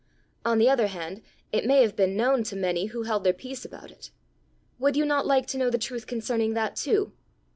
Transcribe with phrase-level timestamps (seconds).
[0.43, 1.21] On the other hand
[1.51, 4.09] it may have been known to many who held their peace about it.
[4.79, 7.11] Would you not like to know the truth concerning that too?"